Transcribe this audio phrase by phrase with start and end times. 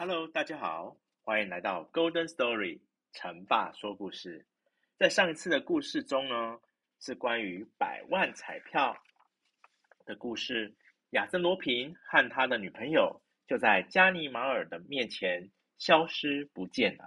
[0.00, 2.80] Hello，大家好欢迎来到 Golden Story，
[3.12, 4.44] 成爸说故事。
[4.98, 6.58] 在上一次的故事中呢，
[6.98, 8.96] 是关于百万彩票
[10.04, 10.74] 的故事。
[11.10, 15.48] 亚森罗平和他的女朋友就在加尼玛尔的面前
[15.78, 17.04] 消失不见了。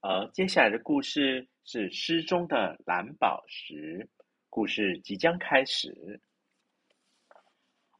[0.00, 4.08] 而接下来的故事是失踪的蓝宝石。
[4.56, 6.18] 故事即将开始。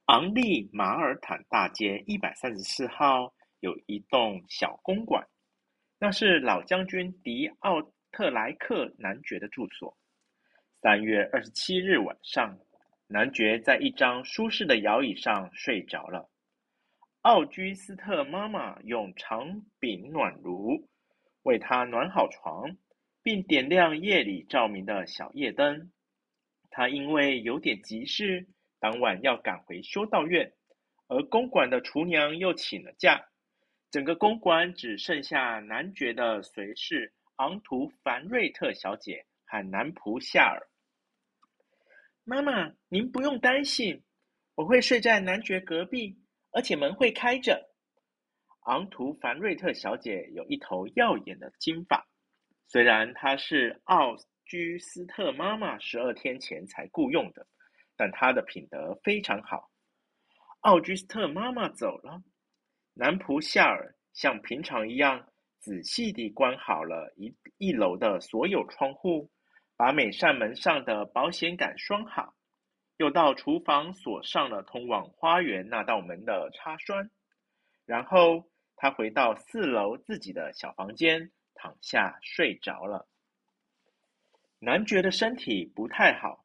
[0.07, 5.23] 昂利马尔坦大街一百三十四号有一栋小公馆。
[5.99, 9.95] 那是老将军迪奥特莱克男爵的住所。
[10.81, 12.59] 三月二十七日晚上，
[13.07, 16.31] 男爵在一张舒适的摇椅上睡着了。
[17.21, 20.89] 奥居斯特妈妈用长柄暖炉
[21.43, 22.79] 为他暖好床，
[23.23, 25.93] 并点亮夜里照明的小夜灯。
[26.77, 28.47] 他因为有点急事，
[28.79, 30.53] 当晚要赶回修道院，
[31.09, 33.29] 而公馆的厨娘又请了假。
[33.91, 40.69] 整个公馆只剩下男爵的随侍昂图凡瑞特小姐和男仆夏尔。
[42.25, 44.03] 妈妈，您不用担心，
[44.55, 46.19] 我会睡在男爵隔壁，
[46.51, 47.71] 而且门会开着。
[48.67, 52.07] 昂图凡瑞特小姐有一头耀眼的金发，
[52.69, 54.15] 虽然她是奥
[54.47, 57.47] 居斯特妈妈十二天前才雇佣的，
[57.97, 59.71] 但她的品德非常好。
[60.61, 62.23] 奥居斯特妈妈走了。
[62.95, 65.29] 男仆夏尔像平常一样
[65.59, 69.31] 仔细地关好了一一楼的所有窗户，
[69.77, 72.35] 把每扇门上的保险杆拴好，
[72.97, 77.11] 又到厨房锁上了通往花园那道门的插栓。
[77.85, 83.07] 然后他回到四楼自己的小房间，躺下睡着了。
[84.67, 86.45] 男爵的身体不太好，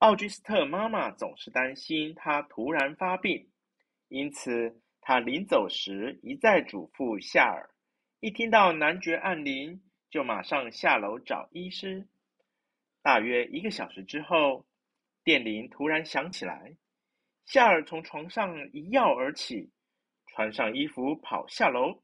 [0.00, 3.48] 奥居斯特妈妈总是担心他突然发病，
[4.08, 7.70] 因此，他临走时一再嘱咐夏尔，
[8.20, 9.80] 一听到男爵按铃，
[10.10, 12.06] 就马上下楼找医师。
[13.00, 14.66] 大约一个小时之后，
[15.24, 16.76] 电铃突然响起来。
[17.46, 19.70] 夏尔从床上一跃而起，
[20.26, 22.02] 穿上衣服跑下楼。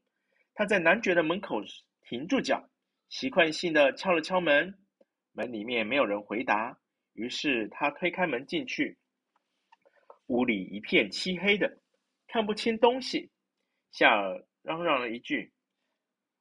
[0.55, 1.61] 他在男爵的门口
[2.01, 2.67] 停住脚，
[3.07, 4.79] 习惯性的敲了敲门。
[5.33, 6.79] 门里面没有人回答，
[7.13, 8.97] 于是他推开门进去。
[10.27, 11.79] 屋里一片漆黑的。
[12.25, 13.29] 看不清东西，
[13.91, 15.53] 夏尔嚷嚷了一句：“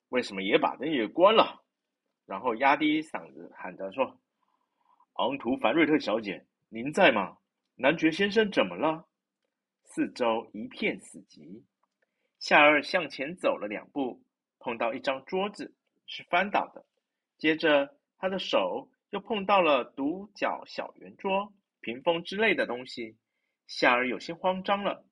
[0.08, 1.62] 为什么也把灯也关了？”
[2.25, 4.19] 然后压低嗓子喊着说
[5.19, 7.36] ：“昂图凡瑞特小姐，您在吗？
[7.74, 9.06] 男爵先生怎么了？”
[9.84, 11.62] 四周一片死寂。
[12.38, 14.22] 夏尔向前走了两步，
[14.60, 15.74] 碰到一张桌子，
[16.06, 16.86] 是翻倒的。
[17.36, 23.16] 接着，他的手又碰到了独角小圆桌、屏风之类的东西。
[23.66, 25.05] 夏尔有些慌张了。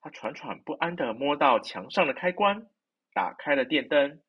[0.00, 2.66] 他喘喘不安地摸到墙上的开关，
[3.14, 4.20] 打开了电灯，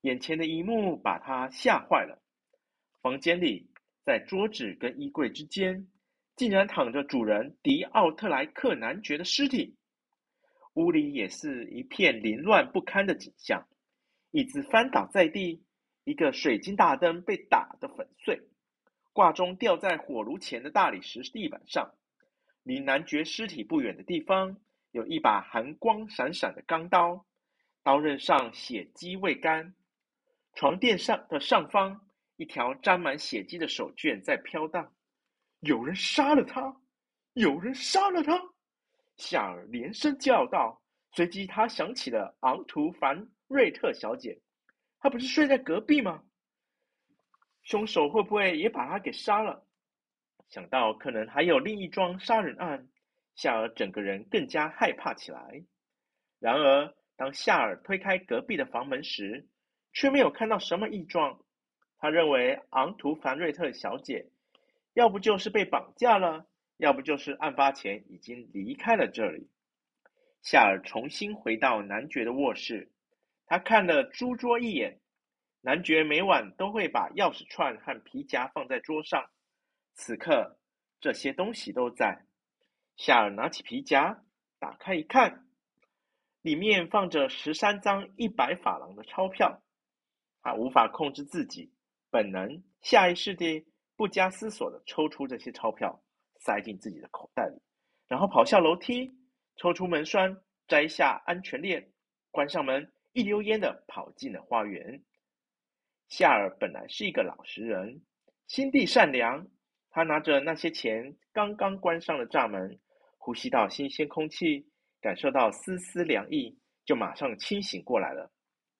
[0.00, 2.20] 眼前的一幕把他吓坏了。
[3.02, 3.70] 房间里，
[4.04, 5.86] 在桌子跟衣柜之间，
[6.34, 9.76] 竟然躺着主人迪奥特莱克男爵的尸体。
[10.74, 13.68] 屋里也是一片凌乱不堪的景象，
[14.32, 15.62] 椅子翻倒在地，
[16.04, 18.40] 一个水晶大灯被打得粉碎，
[19.12, 21.94] 挂钟掉在火炉前的大理石地板上，
[22.62, 24.56] 离男爵尸体不远的地方。
[24.92, 27.24] 有一把寒光闪闪的钢刀，
[27.84, 29.74] 刀刃上血迹未干。
[30.54, 34.92] 床垫上的上方，一条沾满血迹的手绢在飘荡。
[35.60, 36.76] 有人杀了他！
[37.34, 38.36] 有人杀了他！
[39.16, 40.82] 夏尔连声叫道。
[41.12, 44.40] 随即，他想起了昂图凡瑞特小姐，
[45.00, 46.22] 他不是睡在隔壁吗？
[47.62, 49.66] 凶手会不会也把他给杀了？
[50.48, 52.88] 想到可能还有另一桩杀人案。
[53.36, 55.64] 夏尔整个人更加害怕起来。
[56.38, 59.48] 然而，当夏尔推开隔壁的房门时，
[59.92, 61.40] 却没有看到什么异状。
[61.96, 64.30] 他认为昂图凡瑞特小姐
[64.92, 66.46] 要不就是被绑架了，
[66.76, 69.48] 要不就是案发前已经离开了这里。
[70.42, 72.90] 夏尔重新回到男爵的卧室，
[73.50, 75.00] 他看了书桌一眼。
[75.62, 79.28] 男爵每晚都会把钥匙串和皮夹放在桌上，
[79.92, 80.58] 此刻
[81.00, 82.24] 这些东西都在。
[82.96, 84.22] 夏尔拿起皮夹，
[84.60, 85.46] 打开一看，
[86.40, 89.60] 里面放着十三张一百法郎的钞票。
[90.42, 91.70] 他无法控制自己，
[92.08, 96.00] 本能下意识地不加思索地抽出这些钞票，
[96.38, 97.60] 塞进自己的口袋里，
[98.06, 99.12] 然后跑下楼梯，
[99.56, 101.90] 抽出门栓，摘下安全链，
[102.30, 105.02] 关上门，一溜烟的跑进了花园。
[106.08, 108.02] 夏尔本来是一个老实人，
[108.46, 109.46] 心地善良。
[109.90, 112.78] 他拿着那些钱，刚刚关上了栅门，
[113.18, 114.64] 呼吸到新鲜空气，
[115.00, 118.30] 感受到丝丝凉意，就马上清醒过来了。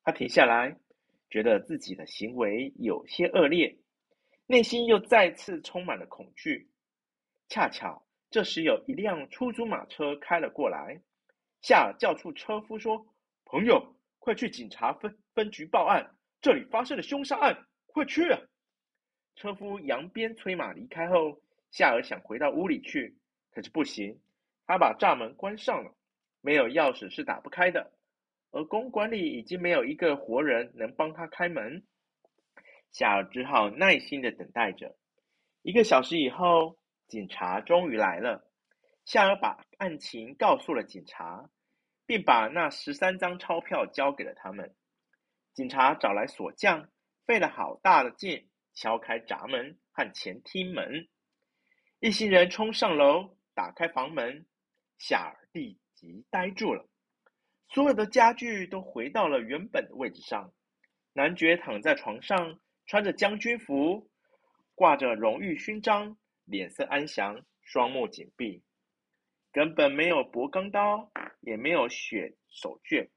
[0.05, 0.77] 他停下来，
[1.29, 3.77] 觉得自己的行为有些恶劣，
[4.47, 6.71] 内心又再次充满了恐惧。
[7.49, 11.01] 恰巧这时有一辆出租马车开了过来，
[11.61, 13.05] 夏尔叫住车夫说
[13.45, 18.41] ：“朋友，快去警察分分局报案。”这里发生了凶杀案，快去啊！
[19.37, 23.19] 车夫扬鞭催马离开后，夏尔想回到屋里去，
[23.51, 24.19] 可是不行，
[24.67, 25.95] 他把栅门关上了，
[26.41, 27.93] 没有钥匙是打不开的，
[28.53, 31.83] 而公馆里已经没有一个活人能帮他开门。
[32.91, 34.97] 夏尔只好耐心的等待着。
[35.61, 38.51] 一个小时以后，警察终于来了。
[39.05, 41.51] 夏尔把案情告诉了警察，
[42.11, 44.75] 并把那十三张钞票交给了他们。
[45.55, 46.91] 警察找来锁匠，
[47.25, 51.07] 费了好大的劲，敲开闸门和前厅门。
[52.01, 54.45] 一行人冲上楼，打开房门，
[54.99, 56.85] 夏尔立即呆住了。
[57.69, 60.53] 所有的家具都回到了原本的位置上。
[61.13, 64.11] 男爵躺在床上，穿着将军服，
[64.75, 68.65] 挂着荣誉勋章，脸色安详，双目紧闭，
[69.53, 73.09] 根本没有搏钢刀，也没有血手绢。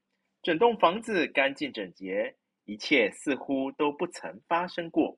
[0.41, 2.35] 整栋房子干净整洁，
[2.65, 5.17] 一切似乎都不曾发生过。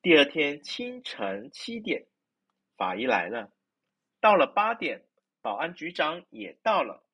[0.00, 2.06] 第二天清晨七点，
[2.76, 3.52] 法医来了。
[4.20, 5.04] 到了八点，
[5.42, 7.04] 保安局长也到了。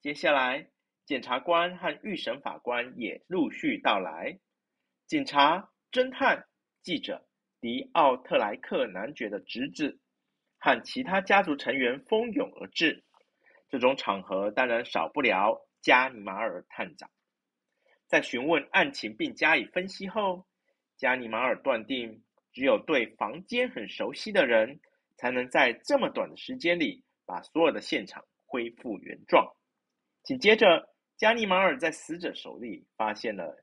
[0.00, 0.68] 接下来，
[1.04, 4.38] 检察官和预审法官也陆续到来。
[5.06, 6.46] 警察、侦探、
[6.82, 7.26] 记者、
[7.60, 9.98] 迪奥特莱克男爵的侄子
[10.58, 13.02] 和其他家族成员蜂拥而至。
[13.68, 17.10] 这种场合当然少不了加尼马尔探长。
[18.06, 20.46] 在询问案情并加以分析后，
[20.96, 22.22] 加尼马尔断定，
[22.52, 24.80] 只有对房间很熟悉的人，
[25.16, 29.54] 才能在这么短的时间里把所有的现场恢复原状。
[30.22, 30.88] 紧接着，
[31.18, 33.62] 加尼马尔在死者手里发现了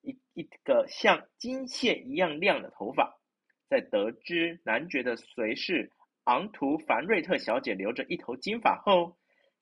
[0.00, 3.20] 一一个像金线一样亮的头发。
[3.68, 5.92] 在得知男爵的随侍
[6.24, 9.17] 昂图凡瑞特小姐留着一头金发后，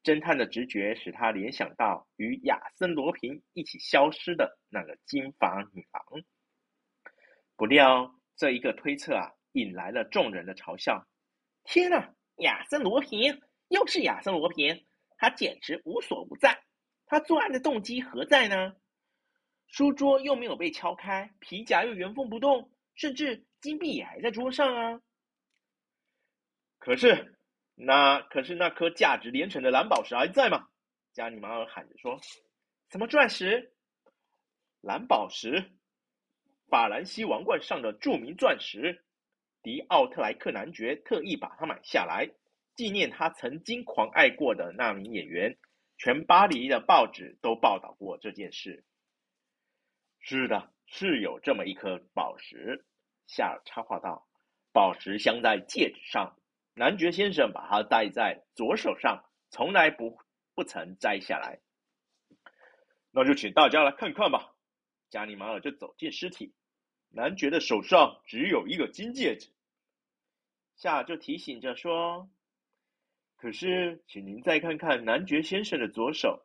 [0.07, 6.23] 侦探的直觉使他联想到与亚森罗平一起消失的那个金发女郎。
[7.57, 11.09] 不料这一个推测啊，引来了众人的嘲笑。
[11.65, 14.87] 天哪，亚森罗平又是亚森罗平，
[15.17, 16.63] 他简直无所不在。
[17.07, 18.77] 他作案的动机何在呢？
[19.67, 25.01] 书桌又没有被敲开，皮夹又原封不动，甚至金币也还在桌上啊。
[26.79, 27.36] 可是，
[27.79, 30.67] 那可是那颗价值连城的蓝宝石还在吗？
[31.13, 32.19] 加尼马尔喊着说
[32.91, 33.75] ：“什么钻石？
[34.81, 35.71] 蓝宝石？
[36.69, 39.05] 法兰西王冠上的著名钻石。
[39.63, 42.31] 迪奥特莱克男爵特意把它买下来，
[42.75, 45.59] 纪念他曾经狂爱过的那名演员。
[45.99, 48.85] 全巴黎的报纸都报道过这件事。
[50.21, 52.87] 是的，是有这么一颗宝石。”
[53.29, 54.27] 夏尔插话道
[54.73, 56.39] ：“宝石镶在戒指上。”
[56.79, 60.19] 男爵先生把它戴在左手上，从来不
[60.55, 61.61] 不曾摘下来。
[63.11, 64.55] 那就请大家来看看吧。
[65.09, 66.53] 加尼马尔就走进尸体，
[67.09, 69.49] 男爵的手上只有一个金戒指。
[70.75, 72.29] 夏就提醒着说
[73.37, 76.45] ：“可是，请您再看看男爵先生的左手。”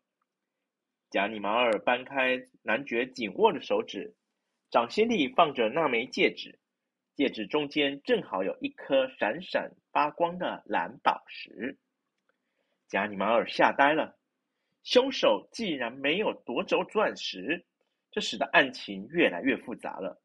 [1.12, 4.16] 加尼马尔掰开男爵紧握的手指，
[4.70, 6.61] 掌心里放着那枚戒指。
[7.16, 11.78] 戒指中间正好有一颗闪闪发光的蓝宝石，
[12.88, 14.18] 加尼马尔吓呆了。
[14.84, 17.66] 凶手既然没有夺走钻石，
[18.12, 20.22] 这使得案情越来越复杂了。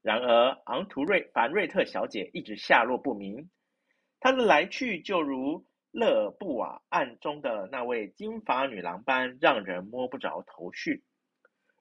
[0.00, 3.50] 然而，昂图瑞凡瑞特小姐一直下落不明，
[4.18, 11.04] 她的来去就如勒尔布瓦案中的那位金发女郎般，让人摸不着头绪。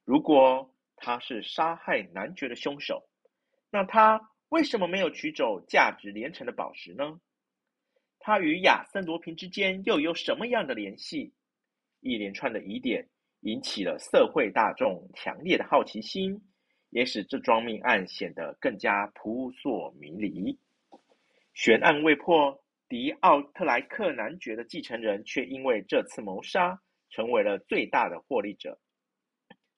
[0.04, 3.08] 如果她是杀害男爵的凶手，
[3.72, 4.30] 那她……
[4.52, 7.22] 为什么没有取走价值连城的宝石呢？
[8.20, 11.34] 他与亚森·罗平之间又有什么样的联系？
[12.02, 13.08] 一连串的疑点
[13.40, 16.38] 引起了社会大众强烈的好奇心，
[16.90, 20.60] 也使这桩命案显得更加扑朔迷离。
[21.54, 26.78] 悬案未破，迪奥特莱克男爵的继承人却因为这次谋杀
[27.10, 28.78] 成为了最大的获利者。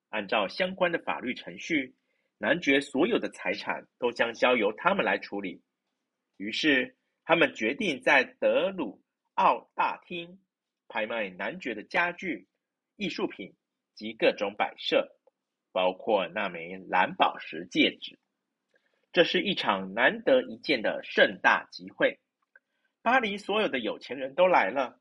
[0.10, 1.94] 按照相关的法律程序，
[2.44, 5.64] 男爵所有的财产都将交由他们来处理。
[6.36, 9.02] 于是，他们决定在德鲁
[9.36, 10.42] 奥大厅
[10.90, 12.50] 拍卖男爵的家具、
[12.98, 13.56] 艺术品
[13.96, 15.08] 及各种摆设，
[15.72, 18.20] 包括那枚蓝宝石戒指。
[19.14, 22.20] 这是一场难得一见的盛大集会。
[23.02, 25.00] 巴黎所有的有钱人都来了，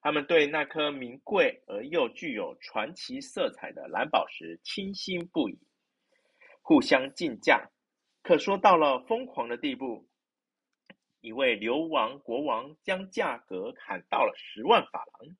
[0.00, 5.56] 他们对那颗名贵而又具有传奇色彩的蓝宝石倾心不已，
[6.62, 7.70] 互相竞价，
[8.22, 10.08] 可说到了疯狂的地步。
[11.20, 15.36] 一位流亡国王将价格喊到了十万法郎，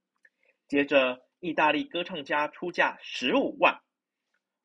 [0.69, 3.81] 接着意大利歌唱家出价十五万，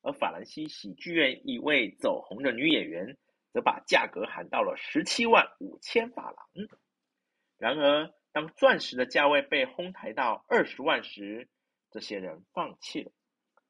[0.02, 3.16] 而法兰西喜剧院一位走红的女演员
[3.52, 6.68] 则把价格喊到了十七万五千法郎。
[7.56, 11.48] 然而，当钻石的价位被哄抬到二十万时，
[11.90, 13.10] 这些人放弃了。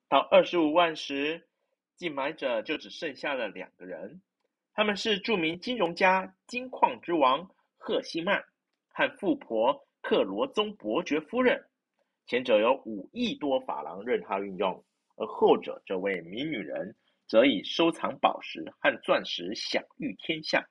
[0.09, 1.49] 到二十五万时，
[1.97, 4.21] 竞买者就只剩下了两个人。
[4.75, 8.45] 他们是著名金融家、金矿之王赫希曼
[8.89, 11.67] 和富婆克罗宗伯爵夫人，
[12.27, 14.85] 前者有五亿多法郎任他运用，
[15.17, 16.95] 而后者这位名女人
[17.27, 20.69] 则以收藏宝石和钻石享誉天下。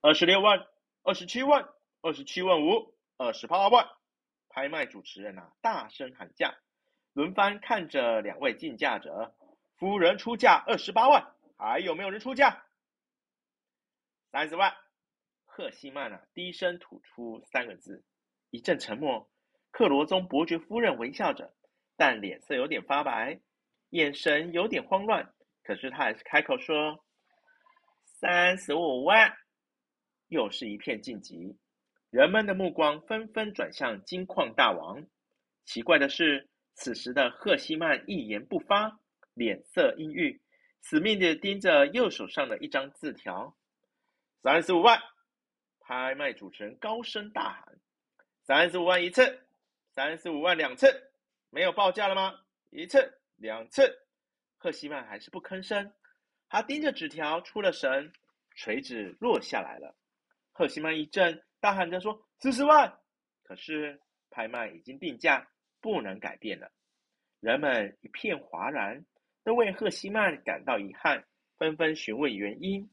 [0.00, 0.64] 二十六万、
[1.02, 1.68] 二十七万、
[2.00, 3.86] 二十七万五、二十八万，
[4.48, 6.56] 拍卖主持人啊，大声喊价，
[7.12, 9.34] 轮番看着两位竞价者，
[9.78, 11.34] 夫人出价二十八万。
[11.56, 12.64] 还有没有人出价？
[14.30, 14.72] 三十万。
[15.44, 18.04] 赫希曼啊，低声吐出三个字。
[18.50, 19.28] 一阵沉默。
[19.70, 21.52] 克罗宗伯爵夫人微笑着，
[21.96, 23.40] 但脸色有点发白，
[23.90, 25.34] 眼神有点慌乱。
[25.62, 27.04] 可是她还是开口说
[28.20, 29.36] ：“三十五万。”
[30.28, 31.58] 又是一片晋级，
[32.10, 35.06] 人们的目光纷纷转向金矿大王。
[35.64, 39.00] 奇怪的是，此时的赫希曼一言不发，
[39.38, 40.42] 脸色阴郁。
[40.80, 43.56] 死命地盯着右手上的一张字条，
[44.42, 45.02] 三十五万！
[45.80, 47.78] 拍卖主持人高声大喊
[48.46, 49.46] ：“三十五万一次，
[49.94, 51.12] 三十五万两次，
[51.50, 52.40] 没有报价了吗？
[52.70, 54.06] 一次、两次。”
[54.56, 55.92] 赫希曼还是不吭声，
[56.48, 58.12] 他盯着纸条出了神，
[58.54, 59.96] 锤子落下来了。
[60.52, 62.98] 赫希曼一震，大喊着说：“四十万！”
[63.42, 66.70] 可是拍卖已经定价，不能改变了。
[67.40, 69.04] 人们一片哗然。
[69.48, 71.24] 都为赫希曼感到遗憾，
[71.56, 72.90] 纷纷询问原因。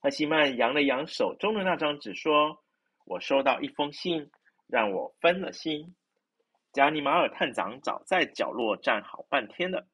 [0.00, 2.64] 赫希曼扬了扬手中的那张纸，说
[3.04, 4.30] ：“我收到一封信，
[4.66, 5.94] 让我分了心。”
[6.72, 9.86] 加尼马尔探长早在角落站好半天了，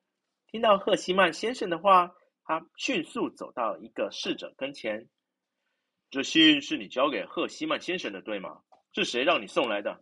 [0.47, 5.09] 听到赫希曼先生的话，他迅速走到一个侍者跟前
[6.11, 8.61] ：“这信是你交给赫希曼先生的，对吗？
[8.93, 9.99] 是谁让你送来的？”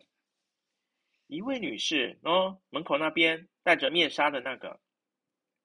[1.25, 4.79] 一位女士，哦，门口那边戴着面纱的那个。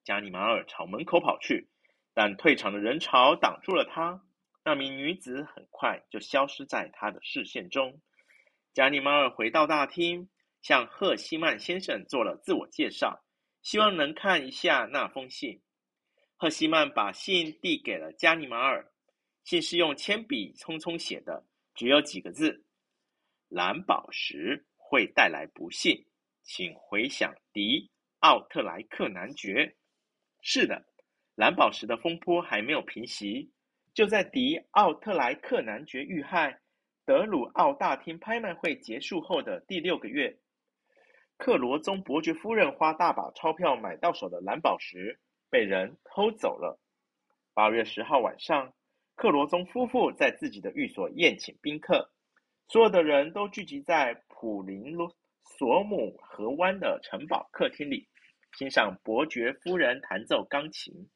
[0.05, 1.69] 加尼玛尔朝门口跑去，
[2.15, 4.23] 但退场的人潮挡住了他。
[4.65, 8.01] 那名女子很快就消失在他的视线中。
[8.73, 10.29] 加尼玛尔回到大厅，
[10.63, 13.25] 向赫希曼先生做了自我介绍，
[13.63, 15.63] 希望能看一下那封信。
[16.37, 18.91] 赫希曼把信递给了加尼玛尔，
[19.45, 22.65] 信是用铅笔匆匆写的，只有几个字
[23.49, 26.07] ：“蓝宝石会带来不幸，
[26.43, 27.91] 请回想迪
[28.21, 29.77] 奥特莱克男爵。”
[30.43, 30.85] 是的，
[31.35, 33.53] 蓝宝石的风波还没有平息。
[33.93, 36.61] 就在迪奥特莱克男爵遇害，
[37.05, 40.39] 德鲁奥大厅拍卖会结束后的第六个月，
[41.37, 45.19] 克罗宗伯爵夫人花大把钞票买到手的蓝宝石
[45.51, 46.79] 被人偷走了。
[47.53, 48.73] 八月十号晚上，
[49.17, 52.11] 克罗宗夫妇在自己的寓所宴请宾客，
[52.69, 55.15] 所有的人都聚集在普林罗
[55.59, 58.09] 索姆河湾的城堡客厅里。
[58.57, 61.09] 欣赏伯爵夫人弹奏钢琴。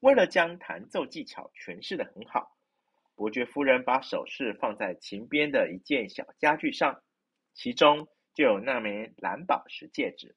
[0.00, 2.56] 为了将弹奏技巧诠释得很好，
[3.14, 7.02] 伯爵夫人把首饰放在琴边的一件小家具上，
[7.54, 10.36] 其中就有那枚蓝宝石戒指。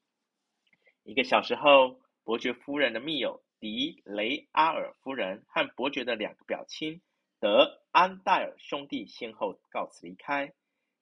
[1.02, 7.02] 一个小时后，伯爵夫人的密友迪雷阿尔夫人和伯爵的两个表亲
[7.40, 10.54] 德安戴尔兄弟先后告辞离开，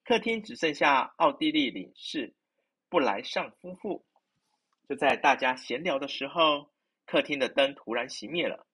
[0.03, 2.33] 客厅只剩下奥地利领事
[2.89, 4.06] 布莱尚夫妇。
[4.87, 6.71] 就在大家闲聊的时候，
[7.05, 8.65] 客厅的灯突然熄灭了。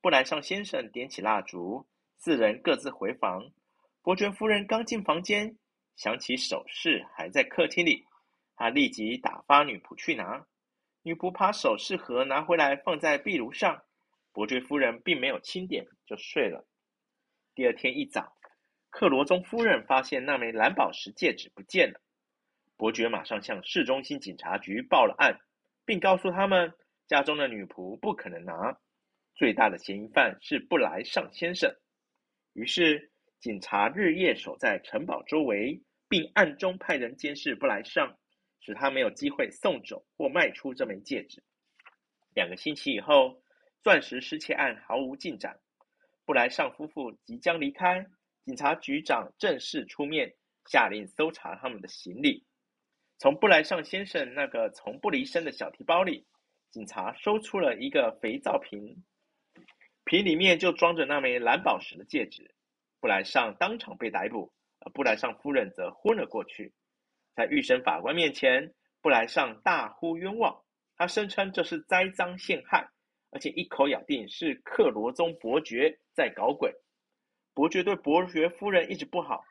[0.00, 1.86] 布莱上先生点起蜡烛，
[2.18, 3.52] 四人各自回房。
[4.02, 5.56] 伯爵夫人刚进房间，
[5.94, 8.04] 想起首饰还在客厅里，
[8.56, 10.44] 她立即打发女仆去拿。
[11.02, 13.84] 女仆把首饰盒拿回来，放在壁炉上。
[14.32, 16.66] 伯爵夫人并没有清点，就睡了。
[17.54, 18.36] 第二天一早，
[18.90, 22.00] 克罗宗夫人发现那枚蓝宝石戒指不见了。
[22.76, 25.38] 伯爵马上向市中心警察局报了案，
[25.84, 26.72] 并告诉他们，
[27.06, 28.78] 家中的女仆不可能拿。
[29.34, 31.72] 最大的嫌疑犯是布莱尚先生。
[32.52, 38.16] 于是，警察日夜守在城堡周围，并暗中派人监视布莱尚，
[38.60, 41.42] 使他没有机会送走或卖出这枚戒指。
[42.34, 43.42] 两个星期以后，
[43.82, 45.58] 钻石失窃案毫无进展。
[46.24, 48.06] 布莱尚夫妇即将离开，
[48.44, 50.34] 警察局长正式出面，
[50.66, 52.44] 下令搜查他们的行李。
[53.18, 56.26] 从布莱尚先生那个从不离身的小提包里，
[56.70, 59.04] 警察搜出了一个肥皂瓶，
[60.04, 62.54] 瓶里面就装着那枚蓝宝石的戒指。
[63.00, 66.74] 布莱尚当场被逮捕，而布莱尚夫人则昏了过去。
[67.34, 70.62] 在预审法官面前，布莱尚大呼冤枉，
[70.96, 72.90] 他声称这是栽赃陷害。
[73.30, 76.72] 而且一口咬定是克罗宗伯爵在搞鬼。
[77.52, 79.42] 伯爵对伯爵夫人一直不好，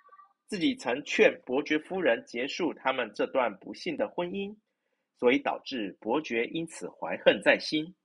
[0.53, 4.55] 自己曾劝伯爵夫人结束他们这段不幸的婚姻，
[5.17, 7.95] 所以导致伯爵因此怀恨在心。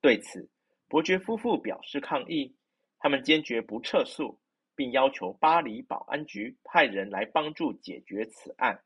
[0.00, 0.50] 对此，
[0.88, 2.56] 伯爵夫妇表示抗议，
[2.98, 4.40] 他们坚决不撤诉，
[4.74, 8.82] 并要求巴黎保安局派人来帮助解决此案。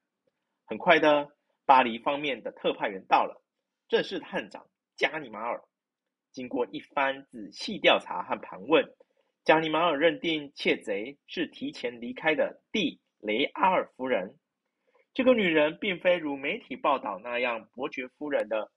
[0.66, 1.32] 很快的，
[1.64, 3.42] 巴黎方面的特派员到了，
[3.88, 5.62] 正是探长加尼马尔。
[6.32, 8.94] 经过一番仔细调查和盘问，
[9.42, 14.36] 加尼马尔认定窃贼是提前离开的蒂雷阿尔夫人。
[15.14, 18.70] 这个女人并非如媒体报道那样伯爵夫人的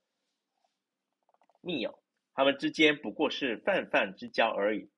[1.61, 1.99] 密友，
[2.33, 4.89] 他们之间不过是泛泛之交而已。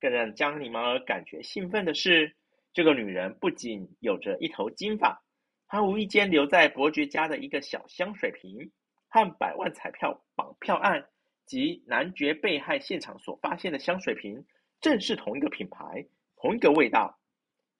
[0.00, 2.36] 更让加尼马尔感觉兴奋的是，
[2.72, 5.22] 这个女人不仅有着一头金发，
[5.68, 8.72] 她无意间留在伯爵家的一个小香水瓶
[9.08, 11.06] 和百万彩票绑票案。
[11.46, 14.46] 及男爵被害现场所发现的香水瓶，
[14.80, 17.18] 正是同一个品牌、同一个味道。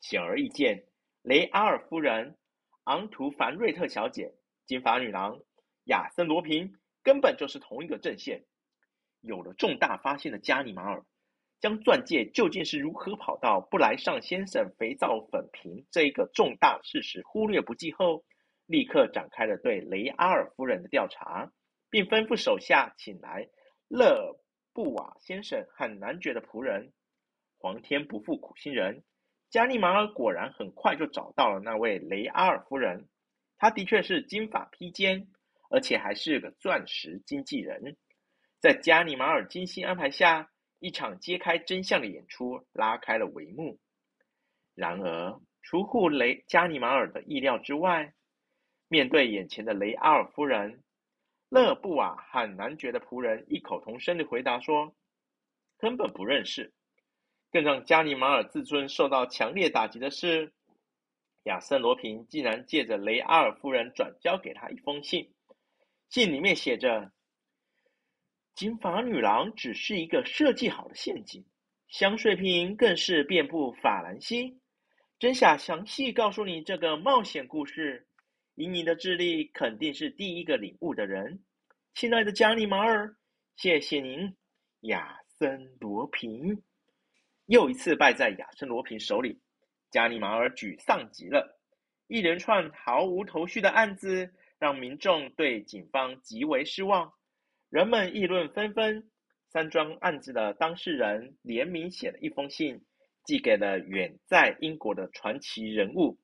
[0.00, 0.82] 显而易见，
[1.22, 2.38] 雷阿尔夫人、
[2.84, 4.32] 昂图凡瑞特小姐、
[4.64, 5.38] 金发女郎、
[5.84, 8.46] 亚森罗平根本就是同一个阵线。
[9.20, 11.04] 有了重大发现的加尼马尔，
[11.60, 18.24] 将钻戒究竟是如何跑到布莱尚先生肥皂粉瓶这一个重大事实忽略不计后，
[18.64, 21.52] 立刻展开了对雷阿尔夫人的调查，
[21.90, 23.50] 并吩咐手下请来。
[23.88, 24.40] 勒
[24.72, 26.94] 布瓦先生和男爵的仆人，
[27.58, 29.02] 皇天不负苦心人，
[29.50, 33.08] 加尼马尔果然很快就找到了那位雷阿尔夫人。
[33.58, 35.26] 她的确是金发披肩，
[35.68, 37.96] 而且还是个钻石经纪人。
[38.60, 43.80] 在加尼马尔精心安排下，一场揭开真相的演出拉开了帷幕。
[44.74, 48.14] 然而，出乎雷加尼马尔的意料之外，
[48.88, 50.82] 面对眼前的雷阿尔夫人。
[51.48, 54.94] 勒布瓦和男爵的仆人异口同声地回答说
[55.76, 56.72] ：“根本不认识。”
[57.50, 60.52] 更让加尼马尔自尊受到强烈打击的是，
[61.44, 65.32] 亚森罗平竟然借着雷阿尔夫人转交给他一封信，
[66.08, 67.12] 信里面写着
[68.54, 71.44] ：“金发女郎只是一个设计好的陷阱，
[71.88, 74.60] 香水瓶更是遍布法兰西。
[75.18, 78.06] 真想详细告诉你这个冒险故事。”
[78.56, 81.42] 以你的智力，肯定是第一个领悟的人，
[81.94, 83.16] 亲爱的加尼马尔，
[83.56, 84.36] 谢谢您，
[84.80, 86.62] 亚森罗平。
[87.50, 89.40] 又一次败在亚森罗平手里，
[89.90, 91.58] 加尼马尔沮丧极了。
[92.06, 97.12] 一连串毫无头绪的案子，让民众对警方极为失望，
[97.68, 99.10] 人们议论纷纷。
[99.48, 102.80] 三桩案子的当事人联名写了一封信，
[103.24, 106.16] 寄给了远在英国的传奇人物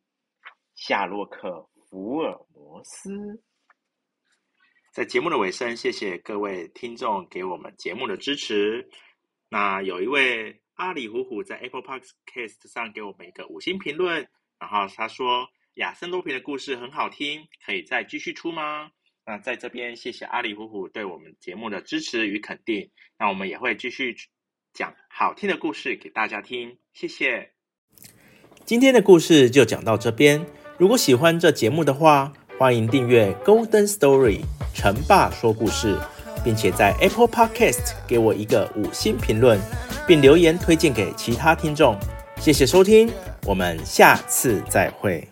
[0.77, 1.69] 夏洛克。
[1.91, 3.43] 福尔摩斯。
[4.93, 8.89] 在节目的尾声，谢谢各位听众给我们节目的支持。
[9.49, 18.91] 那有一位阿里虎虎在 Apple Podcast 上给我们一个五星评论，然后他说：“亚森罗苹的故事很好听，可以再继续出吗？”
[19.25, 22.91] 那在这边谢谢阿里虎虎对我们节目的支持与肯定。
[23.19, 24.15] 那我们也会继续
[24.75, 27.53] 讲好听的故事给大家听，谢谢。
[28.67, 30.45] 今天的故事就讲到这边。
[30.79, 34.43] 如果喜欢这节目的话，欢迎订阅 Golden Story
[34.75, 35.99] 成爸说故事，
[36.45, 39.59] 并且在 Apple Podcast 给我一个五星评论，
[40.07, 41.99] 并留言推荐给其他听众。
[42.38, 43.11] 谢谢收听，
[43.45, 45.27] 我们下次再会。